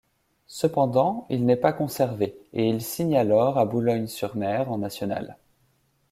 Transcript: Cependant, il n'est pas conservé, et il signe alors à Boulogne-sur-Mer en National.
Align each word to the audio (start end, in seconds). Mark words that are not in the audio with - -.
Cependant, 0.47 1.27
il 1.29 1.45
n'est 1.45 1.55
pas 1.55 1.73
conservé, 1.73 2.35
et 2.53 2.65
il 2.67 2.81
signe 2.81 3.15
alors 3.15 3.59
à 3.59 3.65
Boulogne-sur-Mer 3.65 4.71
en 4.71 4.79
National. 4.79 5.37